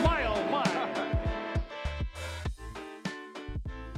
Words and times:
My, 0.03 0.25
oh, 0.27 0.49
my. 0.51 0.65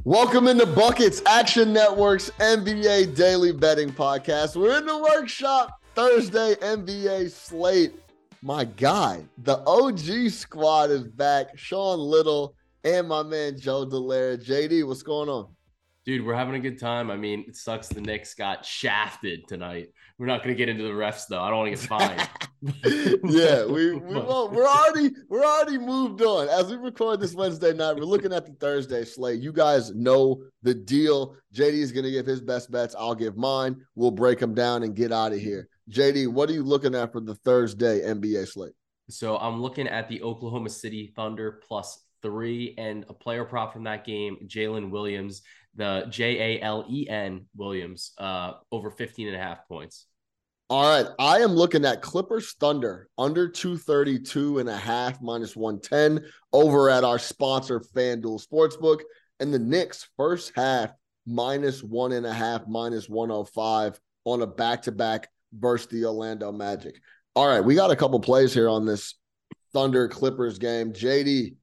Welcome 0.03 0.47
into 0.47 0.67
Buckets 0.67 1.23
Action 1.25 1.73
Network's 1.73 2.29
NBA 2.39 3.15
Daily 3.15 3.51
Betting 3.51 3.89
Podcast. 3.89 4.55
We're 4.55 4.77
in 4.77 4.85
the 4.85 4.99
workshop 4.99 5.81
Thursday 5.95 6.53
NBA 6.61 7.31
slate. 7.31 7.95
My 8.43 8.65
guy, 8.65 9.23
the 9.39 9.63
OG 9.65 10.29
squad 10.29 10.91
is 10.91 11.07
back. 11.07 11.57
Sean 11.57 11.97
Little 11.97 12.53
and 12.83 13.07
my 13.07 13.23
man 13.23 13.57
Joe 13.57 13.87
Dellera. 13.87 14.37
JD, 14.37 14.85
what's 14.85 15.01
going 15.01 15.29
on? 15.29 15.47
Dude, 16.07 16.25
we're 16.25 16.35
having 16.35 16.55
a 16.55 16.59
good 16.59 16.79
time. 16.79 17.11
I 17.11 17.17
mean, 17.17 17.43
it 17.49 17.57
sucks 17.57 17.89
the 17.89 17.99
Knicks 17.99 18.33
got 18.33 18.63
shafted 18.65 19.45
tonight. 19.45 19.89
We're 20.17 20.27
not 20.27 20.41
going 20.41 20.55
to 20.55 20.57
get 20.57 20.69
into 20.69 20.83
the 20.83 20.91
refs 20.91 21.27
though. 21.27 21.41
I 21.41 21.49
don't 21.49 21.57
want 21.57 21.75
to 21.75 21.81
get 21.81 21.85
fined. 21.85 22.29
yeah, 23.25 23.65
we, 23.65 23.91
we 23.91 24.15
won't. 24.15 24.53
we're 24.53 24.65
already 24.65 25.13
we're 25.27 25.43
already 25.43 25.77
moved 25.77 26.21
on. 26.21 26.47
As 26.47 26.71
we 26.71 26.77
record 26.77 27.19
this 27.19 27.33
Wednesday 27.33 27.73
night, 27.73 27.97
we're 27.97 28.05
looking 28.05 28.31
at 28.31 28.45
the 28.45 28.53
Thursday 28.53 29.03
slate. 29.03 29.41
You 29.41 29.51
guys 29.51 29.93
know 29.95 30.41
the 30.63 30.73
deal. 30.73 31.35
JD 31.53 31.73
is 31.73 31.91
going 31.91 32.05
to 32.05 32.11
give 32.11 32.25
his 32.25 32.39
best 32.39 32.71
bets. 32.71 32.95
I'll 32.97 33.13
give 33.13 33.35
mine. 33.35 33.75
We'll 33.95 34.11
break 34.11 34.39
them 34.39 34.53
down 34.53 34.83
and 34.83 34.95
get 34.95 35.11
out 35.11 35.33
of 35.33 35.39
here. 35.39 35.67
JD, 35.91 36.29
what 36.29 36.49
are 36.49 36.53
you 36.53 36.63
looking 36.63 36.95
at 36.95 37.11
for 37.11 37.19
the 37.19 37.35
Thursday 37.35 37.99
NBA 37.99 38.47
slate? 38.47 38.71
so 39.09 39.37
I'm 39.37 39.61
looking 39.61 39.87
at 39.87 40.07
the 40.09 40.21
Oklahoma 40.21 40.69
City 40.69 41.13
Thunder 41.15 41.61
plus 41.67 42.01
three 42.21 42.75
and 42.77 43.05
a 43.09 43.13
player 43.13 43.45
prop 43.45 43.73
from 43.73 43.83
that 43.85 44.05
game, 44.05 44.37
Jalen 44.47 44.89
Williams, 44.89 45.41
the 45.77 46.07
J 46.09 46.57
A 46.57 46.61
L 46.61 46.85
E 46.89 47.07
N 47.07 47.45
Williams, 47.55 48.13
uh, 48.17 48.53
over 48.71 48.91
15 48.91 49.27
and 49.27 49.35
a 49.35 49.39
half 49.39 49.67
points. 49.67 50.07
All 50.69 50.83
right, 50.83 51.09
I 51.17 51.39
am 51.39 51.51
looking 51.51 51.85
at 51.85 52.01
Clippers 52.01 52.53
Thunder 52.59 53.07
under 53.17 53.47
232 53.47 54.59
and 54.59 54.67
a 54.67 54.75
half 54.75 55.21
minus 55.21 55.55
110 55.55 56.29
over 56.51 56.89
at 56.89 57.05
our 57.05 57.19
sponsor 57.19 57.79
FanDuel 57.79 58.45
Sportsbook 58.45 58.99
and 59.39 59.53
the 59.53 59.59
Knicks 59.59 60.09
first 60.17 60.51
half 60.55 60.91
minus 61.25 61.81
one 61.81 62.11
and 62.11 62.25
a 62.25 62.33
half 62.33 62.67
minus 62.67 63.07
105 63.07 63.97
on 64.25 64.41
a 64.41 64.47
back-to-back 64.47 65.29
versus 65.53 65.87
the 65.87 66.03
Orlando 66.03 66.51
Magic. 66.51 66.95
All 67.33 67.47
right, 67.47 67.61
we 67.61 67.75
got 67.75 67.91
a 67.91 67.95
couple 67.95 68.19
plays 68.19 68.53
here 68.53 68.67
on 68.67 68.85
this 68.85 69.15
Thunder 69.71 70.09
Clippers 70.09 70.59
game. 70.59 70.91
JD, 70.91 71.55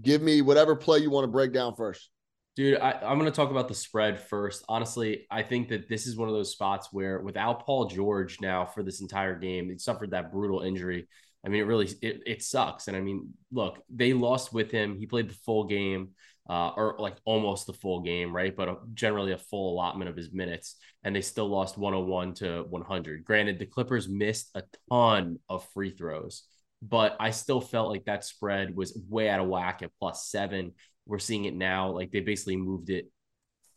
give 0.00 0.22
me 0.22 0.40
whatever 0.40 0.76
play 0.76 1.00
you 1.00 1.10
want 1.10 1.24
to 1.24 1.28
break 1.28 1.52
down 1.52 1.74
first. 1.74 2.08
Dude, 2.56 2.78
I, 2.80 2.92
I'm 2.92 3.18
going 3.18 3.30
to 3.30 3.36
talk 3.36 3.50
about 3.50 3.68
the 3.68 3.74
spread 3.74 4.18
first. 4.18 4.64
Honestly, 4.66 5.26
I 5.30 5.42
think 5.42 5.68
that 5.68 5.90
this 5.90 6.06
is 6.06 6.16
one 6.16 6.28
of 6.28 6.34
those 6.34 6.52
spots 6.52 6.88
where 6.90 7.20
without 7.20 7.66
Paul 7.66 7.84
George 7.84 8.40
now 8.40 8.64
for 8.64 8.82
this 8.82 9.02
entire 9.02 9.38
game, 9.38 9.68
he 9.68 9.76
suffered 9.76 10.12
that 10.12 10.32
brutal 10.32 10.62
injury. 10.62 11.06
I 11.44 11.50
mean, 11.50 11.60
it 11.60 11.66
really 11.66 11.90
it, 12.00 12.22
it 12.26 12.42
sucks. 12.42 12.88
And 12.88 12.96
I 12.96 13.00
mean, 13.00 13.34
look, 13.52 13.82
they 13.90 14.14
lost 14.14 14.54
with 14.54 14.70
him. 14.70 14.96
He 14.98 15.04
played 15.06 15.28
the 15.28 15.34
full 15.44 15.64
game, 15.64 16.12
uh, 16.48 16.70
or 16.70 16.96
like 16.98 17.16
almost 17.26 17.66
the 17.66 17.74
full 17.74 18.00
game, 18.00 18.34
right? 18.34 18.56
But 18.56 18.68
a, 18.68 18.76
generally 18.94 19.32
a 19.32 19.38
full 19.38 19.74
allotment 19.74 20.08
of 20.08 20.16
his 20.16 20.32
minutes, 20.32 20.76
and 21.04 21.14
they 21.14 21.20
still 21.20 21.48
lost 21.48 21.76
101 21.76 22.34
to 22.36 22.64
100. 22.70 23.22
Granted, 23.24 23.58
the 23.58 23.66
Clippers 23.66 24.08
missed 24.08 24.50
a 24.54 24.62
ton 24.90 25.38
of 25.50 25.68
free 25.74 25.90
throws, 25.90 26.44
but 26.80 27.16
I 27.20 27.30
still 27.32 27.60
felt 27.60 27.90
like 27.90 28.06
that 28.06 28.24
spread 28.24 28.74
was 28.74 28.98
way 29.10 29.28
out 29.28 29.40
of 29.40 29.48
whack 29.48 29.82
at 29.82 29.90
plus 30.00 30.26
seven. 30.28 30.72
We're 31.06 31.18
seeing 31.18 31.44
it 31.44 31.54
now. 31.54 31.90
Like 31.90 32.10
they 32.10 32.20
basically 32.20 32.56
moved 32.56 32.90
it 32.90 33.10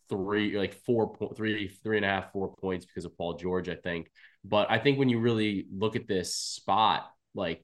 three, 0.09 0.57
like 0.57 0.73
four 0.85 1.13
point 1.13 1.38
three, 1.38 1.67
three 1.67 1.97
and 1.97 2.06
a 2.06 2.09
half, 2.09 2.31
four 2.31 2.56
points 2.56 2.85
because 2.85 3.06
of 3.06 3.17
Paul 3.17 3.35
George, 3.35 3.69
I 3.69 3.75
think. 3.75 4.09
But 4.44 4.72
I 4.72 4.79
think 4.79 4.97
when 4.97 5.09
you 5.09 5.19
really 5.19 5.67
look 5.72 5.95
at 5.95 6.07
this 6.07 6.35
spot, 6.35 7.09
like 7.34 7.63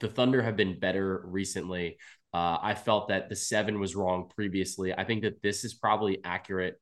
the 0.00 0.08
Thunder 0.08 0.42
have 0.42 0.56
been 0.56 0.78
better 0.78 1.22
recently. 1.26 1.98
Uh, 2.32 2.58
I 2.62 2.74
felt 2.74 3.08
that 3.08 3.28
the 3.28 3.36
seven 3.36 3.80
was 3.80 3.96
wrong 3.96 4.30
previously. 4.34 4.92
I 4.92 5.04
think 5.04 5.22
that 5.22 5.42
this 5.42 5.64
is 5.64 5.74
probably 5.74 6.20
accurate 6.24 6.80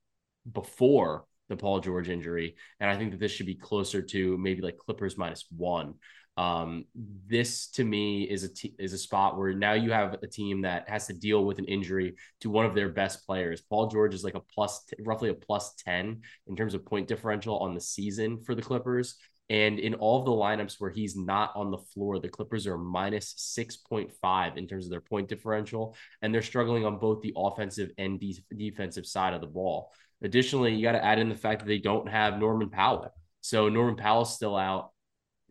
before 0.50 1.24
the 1.48 1.56
Paul 1.56 1.80
George 1.80 2.08
injury. 2.08 2.56
And 2.80 2.90
I 2.90 2.96
think 2.96 3.12
that 3.12 3.20
this 3.20 3.32
should 3.32 3.46
be 3.46 3.54
closer 3.54 4.02
to 4.02 4.36
maybe 4.36 4.60
like 4.60 4.76
Clippers 4.76 5.16
minus 5.16 5.46
one. 5.56 5.94
Um, 6.38 6.84
this 7.26 7.66
to 7.70 7.84
me 7.84 8.22
is 8.22 8.44
a 8.44 8.48
t- 8.48 8.76
is 8.78 8.92
a 8.92 8.98
spot 8.98 9.36
where 9.36 9.52
now 9.52 9.72
you 9.72 9.90
have 9.90 10.14
a 10.22 10.26
team 10.28 10.62
that 10.62 10.88
has 10.88 11.08
to 11.08 11.12
deal 11.12 11.44
with 11.44 11.58
an 11.58 11.64
injury 11.64 12.14
to 12.42 12.48
one 12.48 12.64
of 12.64 12.76
their 12.76 12.90
best 12.90 13.26
players. 13.26 13.60
Paul 13.60 13.88
George 13.88 14.14
is 14.14 14.22
like 14.22 14.36
a 14.36 14.40
plus, 14.40 14.84
t- 14.84 14.96
roughly 15.00 15.30
a 15.30 15.34
plus 15.34 15.74
ten 15.74 16.22
in 16.46 16.54
terms 16.54 16.74
of 16.74 16.86
point 16.86 17.08
differential 17.08 17.58
on 17.58 17.74
the 17.74 17.80
season 17.80 18.40
for 18.44 18.54
the 18.54 18.62
Clippers. 18.62 19.16
And 19.50 19.80
in 19.80 19.94
all 19.94 20.20
of 20.20 20.26
the 20.26 20.30
lineups 20.30 20.76
where 20.78 20.90
he's 20.90 21.16
not 21.16 21.50
on 21.56 21.72
the 21.72 21.78
floor, 21.78 22.20
the 22.20 22.28
Clippers 22.28 22.66
are 22.68 22.78
minus 22.78 23.34
6.5 23.34 24.56
in 24.58 24.68
terms 24.68 24.84
of 24.84 24.90
their 24.90 25.00
point 25.00 25.26
differential. 25.28 25.96
And 26.22 26.32
they're 26.32 26.42
struggling 26.42 26.84
on 26.84 26.98
both 26.98 27.22
the 27.22 27.32
offensive 27.34 27.90
and 27.98 28.20
de- 28.20 28.44
defensive 28.54 29.06
side 29.06 29.32
of 29.32 29.40
the 29.40 29.46
ball. 29.46 29.90
Additionally, 30.22 30.74
you 30.74 30.82
got 30.82 30.92
to 30.92 31.04
add 31.04 31.18
in 31.18 31.30
the 31.30 31.34
fact 31.34 31.60
that 31.62 31.66
they 31.66 31.78
don't 31.78 32.08
have 32.08 32.38
Norman 32.38 32.68
Powell. 32.68 33.12
So 33.40 33.68
Norman 33.70 33.96
Powell's 33.96 34.34
still 34.34 34.54
out. 34.54 34.90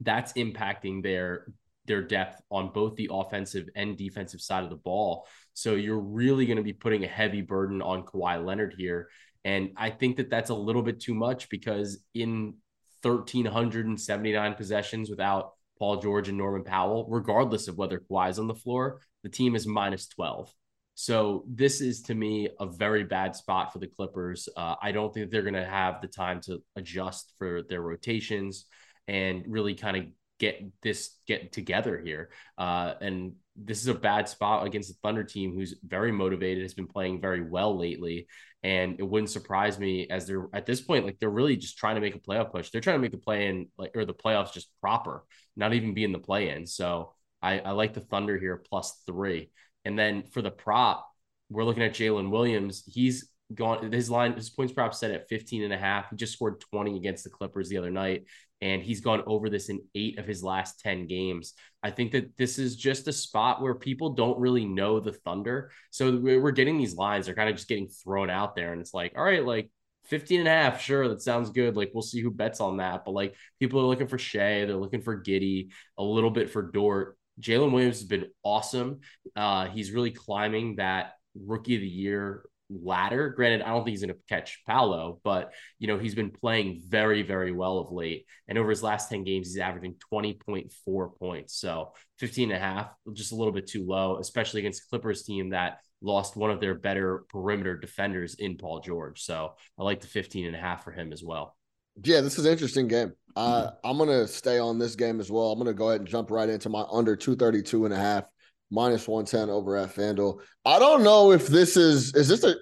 That's 0.01 0.33
impacting 0.33 1.03
their 1.03 1.47
their 1.87 2.01
depth 2.01 2.41
on 2.51 2.71
both 2.73 2.95
the 2.95 3.09
offensive 3.11 3.69
and 3.75 3.97
defensive 3.97 4.41
side 4.41 4.63
of 4.63 4.69
the 4.69 4.75
ball. 4.75 5.25
So 5.53 5.75
you're 5.75 5.99
really 5.99 6.45
going 6.45 6.57
to 6.57 6.63
be 6.63 6.73
putting 6.73 7.03
a 7.03 7.07
heavy 7.07 7.41
burden 7.41 7.81
on 7.81 8.03
Kawhi 8.03 8.45
Leonard 8.45 8.75
here. 8.77 9.09
And 9.45 9.69
I 9.77 9.89
think 9.89 10.17
that 10.17 10.29
that's 10.29 10.49
a 10.49 10.55
little 10.55 10.81
bit 10.81 10.99
too 10.99 11.13
much 11.13 11.49
because 11.49 11.99
in 12.13 12.55
1,379 13.01 14.53
possessions 14.55 15.09
without 15.09 15.53
Paul 15.79 16.01
George 16.01 16.27
and 16.27 16.37
Norman 16.37 16.63
Powell, 16.63 17.07
regardless 17.09 17.67
of 17.67 17.77
whether 17.77 17.99
Kawhi's 17.99 18.39
on 18.39 18.47
the 18.47 18.55
floor, 18.55 18.99
the 19.23 19.29
team 19.29 19.55
is 19.55 19.65
minus 19.65 20.07
12. 20.07 20.51
So 20.95 21.45
this 21.47 21.79
is 21.79 22.01
to 22.03 22.15
me 22.15 22.49
a 22.59 22.65
very 22.65 23.03
bad 23.03 23.35
spot 23.35 23.71
for 23.71 23.77
the 23.77 23.87
Clippers. 23.87 24.49
Uh, 24.57 24.75
I 24.81 24.91
don't 24.91 25.13
think 25.13 25.29
they're 25.29 25.43
going 25.43 25.53
to 25.53 25.63
have 25.63 26.01
the 26.01 26.07
time 26.07 26.41
to 26.41 26.61
adjust 26.75 27.33
for 27.37 27.61
their 27.61 27.81
rotations 27.81 28.65
and 29.07 29.44
really 29.47 29.75
kind 29.75 29.97
of 29.97 30.06
get 30.40 30.63
this 30.81 31.16
get 31.27 31.51
together 31.51 32.00
here. 32.04 32.30
Uh, 32.57 32.94
and 33.01 33.33
this 33.56 33.81
is 33.81 33.88
a 33.88 33.94
bad 33.94 34.30
spot 34.30 34.65
against 34.65 34.89
the 34.89 34.98
Thunder 35.01 35.24
team, 35.24 35.54
who's 35.54 35.75
very 35.86 36.12
motivated, 36.12 36.63
has 36.63 36.74
been 36.74 36.88
playing 36.88 37.21
very 37.21 37.42
well 37.42 37.77
lately, 37.77 38.27
and 38.63 39.00
it 39.00 39.04
wouldn't 39.04 39.31
surprise 39.31 39.80
me 39.80 40.07
as 40.09 40.27
they're 40.27 40.48
at 40.54 40.65
this 40.65 40.81
point, 40.81 41.06
like 41.06 41.19
they're 41.19 41.30
really 41.30 41.57
just 41.57 41.77
trying 41.77 41.95
to 41.95 42.01
make 42.01 42.15
a 42.15 42.19
playoff 42.19 42.51
push. 42.51 42.69
They're 42.69 42.81
trying 42.81 42.98
to 42.98 43.01
make 43.01 43.12
the 43.12 43.18
play 43.18 43.48
in, 43.48 43.68
like 43.77 43.92
or 43.95 44.06
the 44.06 44.13
playoffs 44.13 44.54
just 44.54 44.69
proper, 44.81 45.24
not 45.56 45.74
even 45.74 45.94
be 45.94 46.03
in 46.03 46.12
the 46.12 46.19
play 46.19 46.50
in. 46.50 46.68
So 46.68 47.13
I, 47.42 47.60
I 47.60 47.71
like 47.71 47.94
the 47.94 48.01
Thunder 48.01 48.38
here 48.38 48.63
plus 48.69 49.01
three, 49.07 49.50
and 49.86 49.98
then 49.98 50.24
for 50.31 50.42
the 50.42 50.51
prop, 50.51 51.07
we're 51.50 51.63
looking 51.65 51.83
at 51.83 51.94
Jalen 51.94 52.30
Williams. 52.30 52.83
He's 52.86 53.30
gone 53.56 53.92
his 53.94 54.10
line 54.10 54.33
his 54.33 54.50
points 54.50 54.74
prop 54.74 54.94
set 54.94 55.12
at 55.12 55.30
15 55.30 55.63
and 55.63 55.71
a 55.71 55.77
half 55.77 56.10
he 56.10 56.18
just 56.18 56.33
scored 56.33 56.60
20 56.60 56.98
against 56.98 57.24
the 57.24 57.30
clippers 57.30 57.69
the 57.69 57.77
other 57.77 57.89
night 57.89 58.25
and 58.62 58.81
he's 58.81 59.01
gone 59.01 59.24
over 59.27 59.50
this 59.50 59.69
in 59.69 59.80
eight 59.95 60.18
of 60.18 60.25
his 60.25 60.44
last 60.44 60.80
10 60.80 61.07
games 61.07 61.54
i 61.83 61.92
think 61.92 62.12
that 62.12 62.36
this 62.38 62.57
is 62.57 62.75
just 62.75 63.07
a 63.07 63.13
spot 63.13 63.62
where 63.62 63.75
people 63.75 64.12
don't 64.12 64.39
really 64.39 64.65
know 64.65 65.00
the 65.00 65.13
thunder 65.13 65.71
so 65.92 66.18
we're 66.18 66.51
getting 66.51 66.77
these 66.77 66.95
lines 66.95 67.25
they're 67.25 67.36
kind 67.36 67.50
of 67.50 67.56
just 67.56 67.68
getting 67.68 67.88
thrown 67.88 68.30
out 68.30 68.56
there 68.56 68.71
and 68.71 68.81
it's 68.81 68.94
like 68.94 69.13
all 69.15 69.24
right 69.24 69.45
like 69.45 69.69
15 70.07 70.39
and 70.39 70.48
a 70.48 70.51
half, 70.51 70.81
sure, 70.81 71.07
that 71.09 71.21
sounds 71.21 71.50
good. 71.50 71.75
Like 71.75 71.92
we'll 71.94 72.01
see 72.01 72.21
who 72.21 72.31
bets 72.31 72.62
on 72.62 72.77
that. 72.77 73.04
But 73.06 73.12
like 73.12 73.36
people 73.59 73.80
are 73.81 73.86
looking 73.86 74.07
for 74.07 74.18
Shai, 74.18 74.65
they're 74.65 74.75
looking 74.75 75.01
for 75.01 75.21
Giddey, 75.21 75.69
a 75.98 76.03
little 76.03 76.31
bit 76.31 76.50
for 76.50 76.62
Dort. 76.62 77.18
Jalen 77.42 77.71
Williams 77.71 78.00
has 78.00 78.07
been 78.07 78.27
awesome. 78.44 79.01
Uh, 79.36 79.68
he's 79.68 79.92
really 79.92 80.12
climbing 80.12 80.77
that 80.77 81.13
rookie 81.36 81.75
of 81.75 81.81
the 81.81 81.88
year 81.88 82.44
ladder. 82.69 83.29
Granted, 83.29 83.61
I 83.61 83.69
don't 83.69 83.83
think 83.83 83.97
he's 83.97 84.03
going 84.03 84.13
to 84.13 84.21
catch 84.27 84.63
Paolo, 84.65 85.19
but 85.23 85.53
you 85.79 85.87
know, 85.87 85.97
he's 85.97 86.15
been 86.15 86.31
playing 86.31 86.81
very, 86.87 87.23
very 87.23 87.51
well 87.51 87.79
of 87.79 87.91
late. 87.91 88.25
And 88.47 88.57
over 88.57 88.69
his 88.69 88.83
last 88.83 89.09
10 89.09 89.23
games, 89.23 89.47
he's 89.47 89.59
averaging 89.59 89.95
20.4 90.13 91.17
points. 91.17 91.59
So 91.59 91.93
15 92.19 92.51
and 92.51 92.57
a 92.57 92.59
half, 92.59 92.89
just 93.13 93.31
a 93.31 93.35
little 93.35 93.53
bit 93.53 93.67
too 93.67 93.85
low, 93.85 94.17
especially 94.19 94.59
against 94.59 94.89
Clippers 94.89 95.23
team 95.23 95.49
that 95.49 95.79
lost 96.01 96.35
one 96.35 96.51
of 96.51 96.59
their 96.59 96.75
better 96.75 97.25
perimeter 97.29 97.77
defenders 97.77 98.35
in 98.35 98.57
Paul 98.57 98.81
George. 98.81 99.21
So 99.21 99.53
I 99.79 99.83
like 99.83 100.01
the 100.01 100.07
15 100.07 100.45
and 100.45 100.55
a 100.55 100.59
half 100.59 100.83
for 100.83 100.91
him 100.91 101.11
as 101.11 101.23
well. 101.23 101.55
Yeah, 102.03 102.21
this 102.21 102.37
is 102.37 102.45
an 102.45 102.51
interesting 102.51 102.87
game. 102.87 103.13
Uh, 103.35 103.71
I'm 103.83 103.97
going 103.97 104.09
to 104.09 104.27
stay 104.27 104.59
on 104.59 104.77
this 104.77 104.95
game 104.95 105.19
as 105.19 105.31
well. 105.31 105.51
I'm 105.51 105.59
going 105.59 105.67
to 105.67 105.73
go 105.73 105.89
ahead 105.89 106.01
and 106.01 106.07
jump 106.07 106.31
right 106.31 106.49
into 106.49 106.69
my 106.69 106.85
under 106.91 107.15
232 107.15 107.85
and 107.85 107.93
a 107.93 107.97
half 107.97 108.25
minus 108.71 109.07
110 109.07 109.49
over 109.49 109.77
at 109.77 109.93
FanDuel. 109.93 110.39
I 110.65 110.79
don't 110.79 111.03
know 111.03 111.31
if 111.31 111.47
this 111.47 111.77
is 111.77 112.13
is 112.15 112.27
this 112.27 112.43
a 112.43 112.55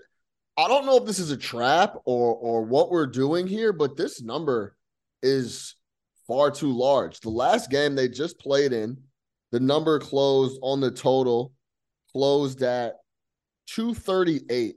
I 0.57 0.67
don't 0.67 0.85
know 0.85 0.97
if 0.97 1.05
this 1.05 1.19
is 1.19 1.31
a 1.31 1.37
trap 1.37 1.95
or 2.05 2.35
or 2.35 2.63
what 2.63 2.91
we're 2.91 3.07
doing 3.07 3.47
here, 3.47 3.73
but 3.73 3.97
this 3.97 4.21
number 4.21 4.75
is 5.21 5.75
far 6.27 6.51
too 6.51 6.71
large. 6.71 7.19
The 7.19 7.29
last 7.29 7.69
game 7.69 7.95
they 7.95 8.07
just 8.07 8.39
played 8.39 8.73
in, 8.73 8.97
the 9.51 9.59
number 9.59 9.99
closed 9.99 10.59
on 10.61 10.79
the 10.79 10.91
total 10.91 11.53
closed 12.11 12.61
at 12.61 12.95
238. 13.67 14.75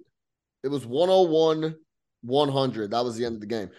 It 0.64 0.68
was 0.68 0.84
101 0.84 1.76
100. 2.22 2.90
That 2.90 3.04
was 3.04 3.16
the 3.16 3.24
end 3.24 3.36
of 3.36 3.40
the 3.40 3.46
game. 3.46 3.70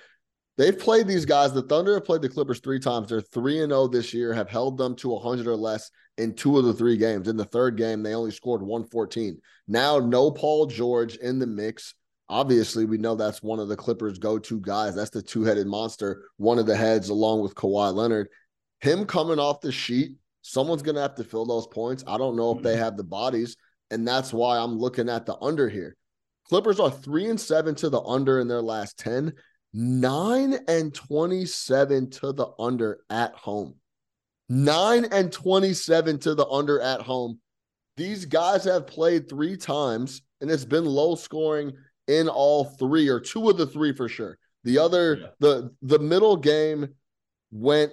They've 0.60 0.78
played 0.78 1.08
these 1.08 1.24
guys. 1.24 1.54
The 1.54 1.62
Thunder 1.62 1.94
have 1.94 2.04
played 2.04 2.22
the 2.22 2.28
Clippers 2.28 2.60
three 2.60 2.80
times. 2.80 3.08
They're 3.08 3.22
3 3.22 3.62
and 3.62 3.72
0 3.72 3.88
this 3.88 4.14
year, 4.14 4.34
have 4.34 4.50
held 4.50 4.78
them 4.78 4.94
to 4.98 5.08
100 5.08 5.48
or 5.48 5.56
less 5.56 5.90
in 6.18 6.36
two 6.36 6.58
of 6.58 6.66
the 6.66 6.74
three 6.74 6.98
games. 6.98 7.30
In 7.30 7.38
the 7.38 7.46
third 7.46 7.78
game, 7.78 8.04
they 8.04 8.14
only 8.14 8.32
scored 8.32 8.62
114. 8.62 9.40
Now, 9.70 10.00
no 10.00 10.30
Paul 10.30 10.66
George 10.66 11.16
in 11.16 11.40
the 11.40 11.48
mix. 11.48 11.94
Obviously, 12.28 12.84
we 12.84 12.98
know 12.98 13.16
that's 13.16 13.42
one 13.42 13.62
of 13.62 13.70
the 13.70 13.78
Clippers' 13.78 14.20
go 14.20 14.38
to 14.38 14.60
guys. 14.60 14.96
That's 14.96 15.12
the 15.12 15.22
two 15.22 15.46
headed 15.46 15.66
monster, 15.66 16.26
one 16.36 16.60
of 16.60 16.66
the 16.66 16.76
heads, 16.76 17.08
along 17.08 17.40
with 17.40 17.56
Kawhi 17.56 17.94
Leonard. 17.94 18.28
Him 18.82 19.06
coming 19.06 19.40
off 19.40 19.62
the 19.62 19.72
sheet, 19.72 20.18
someone's 20.42 20.84
going 20.84 20.96
to 20.96 21.02
have 21.02 21.16
to 21.16 21.24
fill 21.24 21.46
those 21.46 21.68
points. 21.68 22.04
I 22.06 22.18
don't 22.18 22.36
know 22.36 22.54
if 22.54 22.62
they 22.62 22.74
mm-hmm. 22.74 22.84
have 22.84 22.98
the 22.98 23.06
bodies. 23.06 23.56
And 23.92 24.06
that's 24.06 24.34
why 24.34 24.58
I'm 24.58 24.78
looking 24.78 25.08
at 25.08 25.26
the 25.26 25.38
under 25.38 25.70
here. 25.70 25.96
Clippers 26.50 26.82
are 26.82 26.92
three 26.92 27.30
and 27.30 27.40
seven 27.40 27.76
to 27.76 27.90
the 27.90 28.02
under 28.02 28.42
in 28.42 28.50
their 28.50 28.62
last 28.62 29.00
10. 29.00 29.34
9 29.74 30.58
and 30.68 30.94
27 30.94 32.10
to 32.10 32.32
the 32.32 32.48
under 32.58 33.00
at 33.10 33.34
home. 33.36 33.76
9 34.50 35.06
and 35.12 35.32
27 35.32 36.20
to 36.20 36.36
the 36.36 36.48
under 36.48 36.82
at 36.82 37.02
home. 37.02 37.40
These 37.98 38.26
guys 38.26 38.64
have 38.64 38.88
played 38.88 39.30
three 39.30 39.58
times 39.58 40.22
and 40.42 40.50
it's 40.50 40.66
been 40.66 40.86
low 40.86 41.16
scoring 41.16 41.74
in 42.08 42.28
all 42.28 42.64
three 42.64 43.08
or 43.08 43.20
two 43.20 43.50
of 43.50 43.58
the 43.58 43.68
three 43.68 43.94
for 43.94 44.10
sure. 44.10 44.38
The 44.64 44.80
other 44.80 45.18
yeah. 45.20 45.28
the 45.40 45.74
the 45.82 46.00
middle 46.00 46.36
game 46.36 46.90
went 47.52 47.92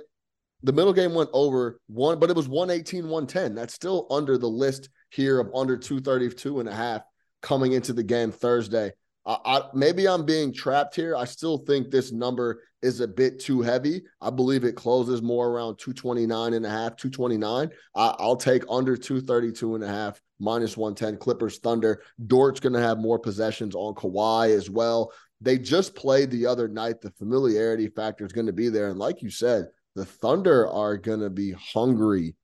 the 0.62 0.73
middle 0.73 0.93
game 0.93 1.14
went 1.14 1.31
over 1.32 1.81
one, 1.87 2.19
but 2.19 2.31
it 2.31 2.37
was 2.37 2.49
118, 2.49 3.05
110. 3.05 3.55
That's 3.55 3.75
still 3.75 4.06
under 4.11 4.38
the 4.38 4.49
list 4.49 4.88
here 5.11 5.38
of 5.38 5.50
under 5.55 5.76
232 5.76 6.61
and 6.61 6.69
a 6.69 6.75
half 6.75 7.02
coming 7.43 7.73
into 7.73 7.93
the 7.93 8.02
game 8.02 8.32
Thursday. 8.32 8.93
I, 9.26 9.38
I, 9.44 9.62
maybe 9.75 10.08
I'm 10.08 10.25
being 10.25 10.52
trapped 10.52 10.94
here. 10.94 11.17
I 11.17 11.25
still 11.25 11.58
think 11.58 11.90
this 11.90 12.12
number 12.12 12.62
is 12.82 13.00
a 13.00 13.08
bit 13.08 13.40
too 13.40 13.61
heavy. 13.61 14.02
I 14.20 14.31
believe 14.31 14.64
it 14.64 14.76
closes 14.76 15.20
more 15.20 15.49
around 15.49 15.78
229 15.78 16.55
and 16.55 16.64
a 16.64 16.70
half, 16.70 16.96
229. 16.96 17.70
I, 17.94 18.14
I'll 18.19 18.37
take 18.37 18.62
under 18.70 18.96
232 18.96 19.75
and 19.75 19.84
a 19.84 19.88
half, 19.88 20.20
minus 20.38 20.76
110. 20.76 21.19
Clippers 21.19 21.58
Thunder. 21.58 22.02
Dort's 22.26 22.61
going 22.61 22.75
to 22.75 22.81
have 22.81 22.99
more 22.99 23.19
possessions 23.19 23.75
on 23.75 23.94
Kawhi 23.94 24.55
as 24.55 24.70
well. 24.70 25.12
They 25.40 25.58
just 25.58 25.94
played 25.94 26.31
the 26.31 26.46
other 26.46 26.69
night. 26.69 27.00
The 27.00 27.11
familiarity 27.11 27.88
factor 27.88 28.25
is 28.25 28.32
going 28.32 28.46
to 28.46 28.52
be 28.52 28.69
there. 28.69 28.90
And 28.90 28.99
like 28.99 29.23
you 29.23 29.31
said, 29.31 29.67
the 29.96 30.05
Thunder 30.05 30.69
are 30.69 30.96
going 30.96 31.20
to 31.20 31.31
be 31.31 31.52
hungry 31.52 32.37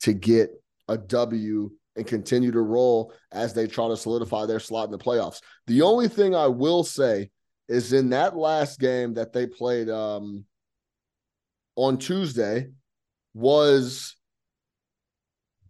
to 0.00 0.12
get 0.12 0.50
a 0.86 0.96
W 0.96 1.70
and 1.98 2.06
continue 2.06 2.50
to 2.52 2.60
roll 2.60 3.12
as 3.32 3.52
they 3.52 3.66
try 3.66 3.88
to 3.88 3.96
solidify 3.96 4.46
their 4.46 4.60
slot 4.60 4.86
in 4.86 4.92
the 4.92 4.98
playoffs. 4.98 5.40
The 5.66 5.82
only 5.82 6.08
thing 6.08 6.34
I 6.34 6.46
will 6.46 6.84
say 6.84 7.30
is 7.68 7.92
in 7.92 8.10
that 8.10 8.36
last 8.36 8.80
game 8.80 9.14
that 9.14 9.32
they 9.32 9.46
played 9.46 9.90
um, 9.90 10.44
on 11.76 11.98
Tuesday 11.98 12.68
was 13.34 14.16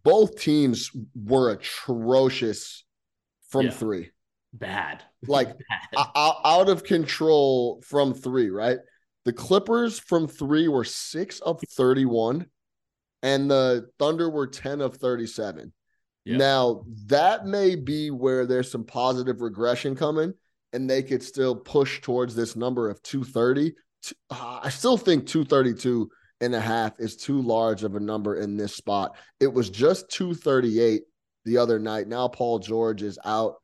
both 0.03 0.39
teams 0.39 0.91
were 1.13 1.51
atrocious 1.51 2.85
from 3.49 3.65
yeah. 3.65 3.71
three. 3.71 4.11
Bad. 4.53 5.03
Like 5.27 5.49
Bad. 5.49 6.05
out 6.15 6.69
of 6.69 6.85
control 6.85 7.81
from 7.85 8.13
three, 8.13 8.49
right? 8.49 8.77
The 9.25 9.33
Clippers 9.33 9.99
from 9.99 10.29
three 10.29 10.69
were 10.69 10.85
six 10.85 11.41
of 11.41 11.59
31, 11.71 12.45
and 13.21 13.51
the 13.51 13.89
Thunder 13.99 14.29
were 14.29 14.47
10 14.47 14.79
of 14.79 14.95
37. 14.95 15.73
Now, 16.37 16.83
that 17.07 17.45
may 17.45 17.75
be 17.75 18.11
where 18.11 18.45
there's 18.45 18.71
some 18.71 18.83
positive 18.83 19.41
regression 19.41 19.95
coming 19.95 20.33
and 20.73 20.89
they 20.89 21.01
could 21.01 21.23
still 21.23 21.55
push 21.55 22.01
towards 22.01 22.35
this 22.35 22.55
number 22.55 22.89
of 22.89 23.01
230. 23.03 23.73
Uh, 24.29 24.59
I 24.63 24.69
still 24.69 24.97
think 24.97 25.27
232 25.27 26.09
and 26.41 26.55
a 26.55 26.61
half 26.61 26.99
is 26.99 27.15
too 27.15 27.41
large 27.41 27.83
of 27.83 27.95
a 27.95 27.99
number 27.99 28.35
in 28.35 28.55
this 28.55 28.75
spot. 28.75 29.17
It 29.39 29.51
was 29.51 29.69
just 29.69 30.09
238 30.09 31.03
the 31.45 31.57
other 31.57 31.79
night. 31.79 32.07
Now 32.07 32.27
Paul 32.27 32.59
George 32.59 33.01
is 33.01 33.19
out. 33.25 33.55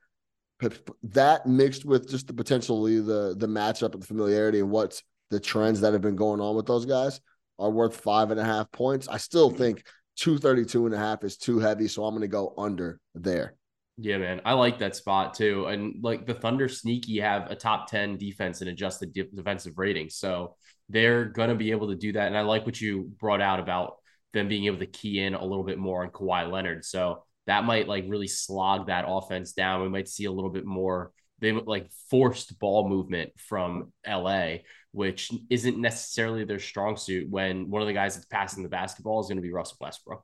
That 1.04 1.46
mixed 1.46 1.86
with 1.86 2.10
just 2.10 2.28
the 2.28 2.34
potentially 2.34 3.02
the 3.02 3.36
the 3.38 3.48
matchup 3.48 3.94
and 3.94 4.02
the 4.02 4.08
familiarity 4.08 4.62
and 4.62 4.72
what's 4.72 5.04
the 5.30 5.40
trends 5.40 5.82
that 5.82 5.92
have 5.92 6.02
been 6.02 6.16
going 6.16 6.40
on 6.40 6.56
with 6.56 6.66
those 6.66 6.86
guys 6.86 7.20
are 7.60 7.70
worth 7.70 7.98
five 7.98 8.32
and 8.32 8.40
a 8.40 8.44
half 8.44 8.72
points. 8.72 9.08
I 9.08 9.18
still 9.18 9.50
think 9.50 9.84
232 10.18 10.86
and 10.86 10.96
a 10.96 10.98
half 10.98 11.24
is 11.24 11.38
too 11.38 11.60
heavy. 11.60 11.88
So 11.88 12.06
I'm 12.06 12.14
going 12.14 12.22
to 12.22 12.28
go 12.28 12.54
under 12.58 13.00
there. 13.14 13.56
Yeah, 13.98 14.18
man. 14.18 14.42
I 14.44 14.54
like 14.54 14.80
that 14.80 14.96
spot 14.96 15.34
too. 15.36 15.68
And 15.68 16.04
like 16.04 16.26
the 16.26 16.34
Thunder 16.34 16.68
sneaky 16.68 17.20
have 17.20 17.50
a 17.50 17.56
top 17.56 17.90
10 17.90 18.18
defense 18.18 18.62
and 18.62 18.70
adjusted 18.70 19.14
de- 19.14 19.30
defensive 19.34 19.78
rating. 19.78 20.10
So 20.10 20.56
they're 20.90 21.26
going 21.26 21.50
to 21.50 21.56
be 21.56 21.72
able 21.72 21.88
to 21.90 21.96
do 21.96 22.12
that. 22.14 22.28
And 22.28 22.38
I 22.38 22.42
like 22.42 22.66
what 22.66 22.80
you 22.80 23.12
brought 23.20 23.42
out 23.42 23.60
about 23.60 23.96
them 24.34 24.50
being 24.50 24.66
able 24.66 24.80
to 24.80 24.86
key 24.86 25.22
in 25.22 25.34
a 25.34 25.44
little 25.44 25.64
bit 25.64 25.78
more 25.78 26.04
on 26.04 26.12
Kawhi 26.12 26.52
Leonard. 26.52 26.84
So 26.84 27.24
that 27.48 27.64
might 27.64 27.88
like 27.88 28.04
really 28.08 28.28
slog 28.28 28.88
that 28.88 29.06
offense 29.08 29.54
down. 29.54 29.82
We 29.82 29.90
might 29.90 30.10
see 30.10 30.26
a 30.26 30.32
little 30.32 30.50
bit 30.50 30.66
more 30.66 31.12
they 31.40 31.52
like 31.52 31.92
forced 32.10 32.58
ball 32.60 32.88
movement 32.88 33.32
from 33.38 33.92
LA, 34.08 34.58
which 34.92 35.32
isn't 35.50 35.78
necessarily 35.78 36.46
their 36.46 36.60
strong 36.60 36.98
suit 36.98 37.30
when 37.30 37.70
one 37.70 37.82
of 37.82 37.88
the 37.88 37.94
guys 37.94 38.16
that's 38.16 38.26
passing 38.26 38.64
the 38.64 38.70
basketball 38.70 39.20
is 39.20 39.28
going 39.28 39.38
to 39.38 39.42
be 39.42 39.52
Russell 39.52 39.78
Westbrook. 39.82 40.24